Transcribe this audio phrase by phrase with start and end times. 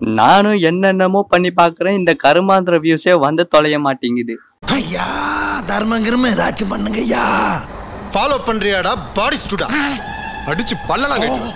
[0.00, 1.98] நானும் என்னென்னமோ பண்ணி பார்க்கறேன்.
[2.00, 4.34] இந்த கருமாந்திர வியூஸே வந்து தொலைய மாட்டேங்குது.
[4.76, 5.06] ஐயா
[5.70, 7.24] தர்மம் கிரும ஏதாச்சும் பண்ணுங்க ஐயா.
[8.12, 9.66] ஃபாலோ பண்றியாடா பாடி ஸ்டூடா
[10.50, 11.50] அடிச்சு பல்லலாம் கட்டி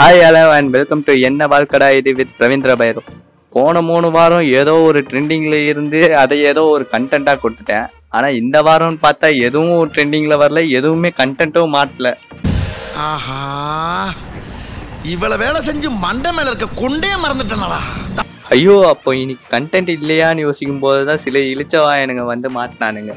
[0.00, 3.08] hi hello and welcome to என்ன வாழ்க்கடா இது வித் ரவீந்திர பைரவ்.
[3.52, 7.86] போன மூணு வாரம் ஏதோ ஒரு ட்ரெண்டிங்ல இருந்து அதை ஏதோ ஒரு கண்டென்ட்டா கொடுத்துட்டேன்.
[8.08, 12.08] ஆனா இந்த வாரம்னு பார்த்தா எதுவும் ட்ரெண்டிங்ல வரல எதுவுமே கண்டென்ட்டும் மாட்டல.
[13.08, 13.40] ஆஹா.
[15.08, 17.78] இவ்வளவு வேலை செஞ்சு மண்டை மேல இருக்க கொண்டே மறந்துட்டேனடா.
[18.54, 23.14] ஐயோ அப்போ இன்னைக்கு கண்டென்ட் இல்லையான்னு யோசிக்கும் போது தான் சில இழிச்சவாயனுங்க வந்து மாட்டினானுங்க.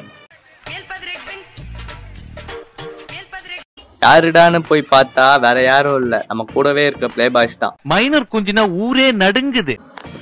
[4.05, 6.15] யாருடான்னு போய் பார்த்தா வேற யாரும் இல்ல.
[6.29, 7.75] நம்ம கூடவே இருக்க பிளே பாய்ஸ் தான்.
[7.91, 9.75] மைனர் குஞ்சினா ஊரே நடுங்குது.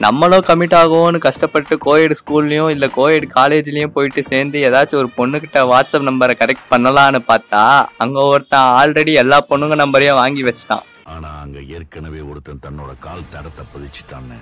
[0.06, 6.08] நம்மளும் கமிட் ஆகும்னு கஷ்டப்பட்டு கோயட் ஸ்கூல்லையும் இல்ல கோயட் காலேஜ்லயும் போயிட்டு சேர்ந்து ஏதாச்சும் ஒரு பொண்ணுகிட்ட வாட்ஸ்அப்
[6.10, 7.64] நம்பரை கரெக்ட் பண்ணலான்னு பார்த்தா
[8.06, 10.86] அங்க ஒருத்தன் ஆல்ரெடி எல்லா பொண்ணுங்க நம்பரையும் வாங்கி வச்சுட்டான்.
[11.14, 14.40] ஆனா அங்க ஏற்கனவே ஒருத்தன் தன்னோட கால் தடத்தை பதிச்சுட்டான்னு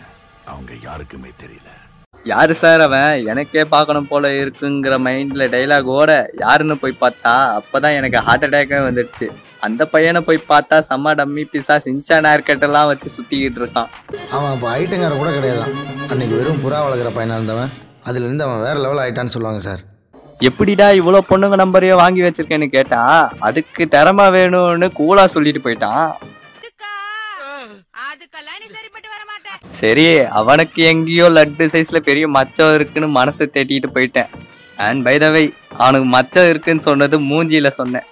[0.52, 1.70] அவங்க யாருக்குமே தெரியல.
[2.26, 3.12] யாரு சார் அவன்?
[3.32, 6.12] எனக்கே பார்க்கணும் போல இருக்குங்கிற மைண்ட்ல டைலாக் ஓட
[6.44, 9.28] யாருன்னு போய் பார்த்தா அப்பதான் எனக்கு ஹார்ட் அட்டாக்கே வந்துடுச்சு.
[9.68, 13.90] அந்த பையனை போய் பார்த்தா செம்ம டம்மி பிசா சின்சான் ஹேர்கட் எல்லாம் வச்சு சுத்திக்கிட்டு இருக்கான்.
[14.36, 15.74] அவன் இப்போ ஐட்டங்கார கூட கிடையாதான்.
[16.12, 17.72] அன்னைக்கு வெறும் புறா வளர்க்குற பையனா இருந்தவன்.
[18.10, 19.84] அதுல இருந்து அவன் வேற லெவல் ஆயிட்டான்னு சொல்லுவாங்க சார்.
[20.50, 23.02] எப்படிடா இவ்வளோ பொண்ணுங்க நம்பரையோ வாங்கி வச்சிருக்கேன்னு கேட்டா
[23.48, 26.06] அதுக்கு திறமை வேணும்னு கூலா சொல்லிட்டு போயிட்டான்.
[29.82, 30.06] சரி
[30.40, 34.30] அவனுக்கு எங்கேயோ லட்டு சைஸ்ல பெரிய மச்சம் இருக்குன்னு மனசை தேட்டிட்டு போயிட்டேன்.
[34.86, 35.44] அண்ட் பை த வை
[35.84, 38.06] அவனுக்கு மச்சம் இருக்குன்னு சொன்னது மூஞ்சியில சொன்னேன்.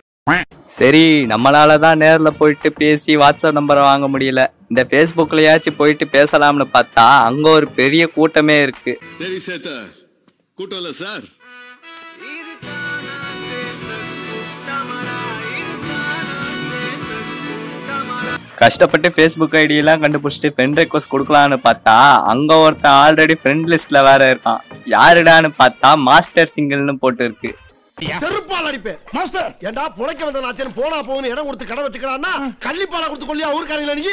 [0.77, 4.41] சரி நம்மளால தான் நேர்ல போயிட்டு பேசி வாட்ஸ்அப் நம்பரை வாங்க முடியல.
[4.71, 8.93] இந்த ஃபேஸ்புக்லயாச்சும் போயிட்டு பேசலாம்னு பார்த்தா அங்க ஒரு பெரிய கூட்டமே இருக்கு.
[9.21, 9.69] சரி சேத்த
[10.59, 11.25] கூட்டம் இல்ல சார்.
[18.57, 21.95] கஷ்டப்பட்டு ஃபேஸ்புக் ஐடி எல்லாம் கண்டுபிடிச்சிட்டு ஃப்ரெண்ட் ரெக்வஸ்ட் கொடுக்கலான்னு பார்த்தா
[22.31, 24.61] அங்க ஒருத்தன் ஆல்ரெடி ஃப்ரெண்ட் லிஸ்ட்ல வேற இருக்கான்.
[24.93, 27.51] யாருடான்னு பார்த்தா மாஸ்டர் சிங்கிள்னு போட்டு இருக்கு
[28.17, 32.33] செருப்பால் அடிப்பேன் மாஸ்டர் ஏண்டா புழைக்க வந்த நாச்சன் போனா போகுன்னு இடம் கொடுத்து கடை வச்சுக்கிறான்னா
[32.65, 34.05] கள்ளிப்பாலா கொடுத்து கொள்ளியா ஊருக்காரங்களா நீ?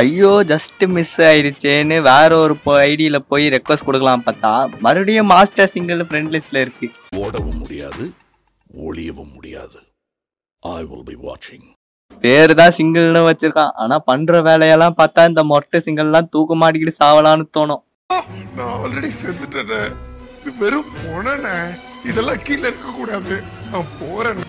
[0.00, 4.52] ஐயோ ஜஸ்ட் மிஸ் ஆயிடுச்சேன்னு வேற ஒரு ஐடியில போய் ரெக்வஸ்ட் கொடுக்கலாம் பார்த்தா
[4.86, 6.88] மறுபடியும் மாஸ்டர் சிங்கிள் ஃப்ரெண்ட் லிஸ்ட்ல இருக்கு.
[7.22, 8.04] ஓடவும் முடியாது
[8.80, 9.78] ஒளியவும் முடியாது.
[10.62, 11.66] ஐ வில் பி வாட்சிங்
[12.24, 13.74] பேரு தான் சிங்கிள்னு வச்சிருக்கான்.
[13.82, 17.82] ஆனா பண்ற வேலையெல்லாம் பார்த்தா இந்த மொட்டை சிங்கிள்லாம் தூக்க மாட்டிக்கிட்டு சாவலான்னு தோணும்.
[18.56, 19.80] நான் ஆல்ரெடி செத்துட்டேனே.
[20.40, 21.56] இது வெறும் பொணனே
[22.10, 23.36] இதெல்லாம் கீழே இருக்க கூடாது
[23.72, 24.42] நான் போறேன்.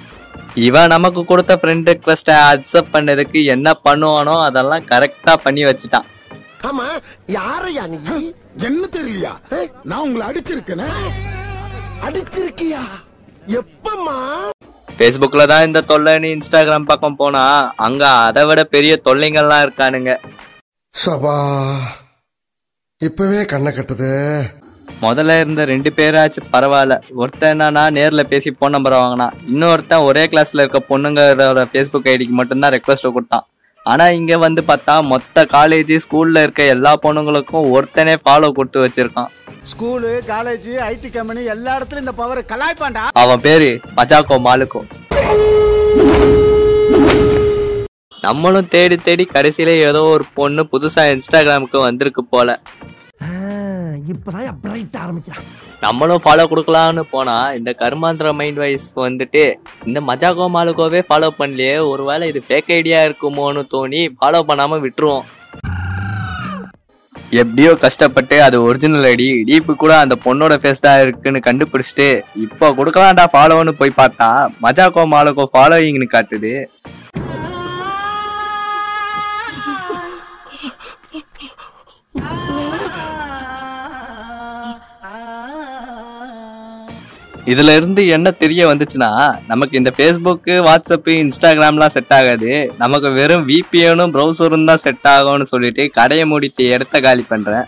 [0.68, 6.08] இவன் நமக்கு கொடுத்த ஃப்ரெண்ட் ரெக்வஸ்ட அக்செப்ட் பண்ணதுக்கு என்ன பண்ணுவானோ அதெல்லாம் கரெக்டா பண்ணி வச்சுட்டான்.
[6.70, 6.86] ஆமா
[7.38, 7.98] யாரையா நீ?
[8.68, 9.34] என்ன தெரியலையா?
[9.90, 10.90] நான் உங்களை அடிச்சிருக்கேனே.
[12.08, 12.84] அடிச்சிருக்கியா?
[13.60, 14.18] எப்பம்மா?
[15.00, 17.42] ஃபேஸ்புக்ல தான் இந்த தொல்லைன்னு இன்ஸ்டாகிராம் பக்கம் போனா
[17.88, 20.14] அங்க அதை விட பெரிய தொல்லைங்கள்லாம் இருக்கானுங்க.
[20.96, 21.36] சபா
[23.02, 24.10] இப்பவே கண்ணை கட்டுது.
[25.04, 26.96] முதல்ல இருந்த ரெண்டு பேராச்சும் பரவாயில்ல.
[27.22, 32.74] ஒருத்தன் என்னன்னா நேர்ல பேசி ஃபோன் நம்பரை வாங்கினான் இன்னொருத்தன் ஒரே கிளாஸ்ல இருக்க பொண்ணுங்களோட ஃபேஸ்புக் ஐடிக்கு மட்டும்தான்
[32.76, 33.46] ரெக்வஸ்ட் கொடுத்தான்.
[33.86, 39.30] ஆனா இங்க வந்து பார்த்தா மொத்த காலேஜ் ஸ்கூல்ல இருக்க எல்லா பொண்ணுங்களுக்கும் ஒருத்தனே ஃபாலோ கொடுத்து வச்சிருக்கான்.
[39.72, 44.82] ஸ்கூலு காலேஜ் ஐடி கம்பெனி எல்லா இடத்துலயும் இந்த பவர் கலாய்ப்பாண்டா அவன் பேரு மஜாக்கோ மாலுக்கோ.
[48.26, 52.60] நம்மளும் தேடி தேடி கடைசியில ஏதோ ஒரு பொண்ணு புதுசா இன்ஸ்டாகிராமுக்கு வந்திருக்கு போல.
[54.12, 55.48] இப்பதான் பிரைட் ஆரம்பிக்கிறான்.
[55.82, 59.44] நம்மளும் ஃபாலோ கொடுக்கலாம்னு போனா இந்த கர்மாந்திர மைண்ட் வைஸ் வந்துட்டு
[59.88, 65.28] இந்த மஜாகோ மாலுகோவே ஃபாலோ பண்ணலையே ஒருவேளை இது ஃபேக் ஐடியா இருக்குமோன்னு தோணி ஃபாலோ பண்ணாம விட்டுருவோம்.
[67.32, 69.26] எப்படியோ கஷ்டப்பட்டு அது ஒரிஜினல் ஐடி.
[69.48, 72.08] டீப்பு கூட அந்த பொண்ணோட ஃபேஸ் தான் இருக்குன்னு கண்டுபிடிச்சிட்டு
[72.46, 74.28] இப்போ கொடுக்கலாம்டா ஃபாலோன்னு போய் பார்த்தா
[74.66, 76.54] மஜாக்கோ மாலக்கோ ஃபாலோயிங்னு காட்டுது.
[87.52, 89.10] இதுல இருந்து என்ன தெரிய வந்துச்சுன்னா
[89.52, 92.50] நமக்கு இந்த ஃபேஸ்புக்கு வாட்ஸ்அப்பு இன்ஸ்டாகிராம்லாம் செட் ஆகாது.
[92.84, 97.66] நமக்கு வெறும் விபிஎனும் ப்ரௌசரும் தான் செட் ஆகும்னு சொல்லிட்டு கடையை முடித்து இடத்த காலி பண்றேன்.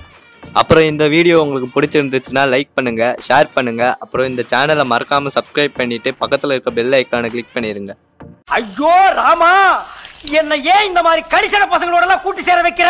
[0.59, 3.83] அப்புறம் இந்த வீடியோ உங்களுக்கு பிடிச்சிருந்துச்சுன்னா லைக் பண்ணுங்க ஷேர் பண்ணுங்க.
[4.03, 7.93] அப்புறம் இந்த சேனலை மறக்காம சப்ஸ்கிரைப் பண்ணிட்டு பக்கத்துல இருக்க பெல் ஐக்கானை கிளிக் பண்ணிருங்க.
[8.59, 9.53] ஐயோ ராமா!
[10.39, 12.89] என்ன ஏன் இந்த மாதிரி கரிசன பசங்களோட எல்லாம் கூட்டி சேர வைக்கிற?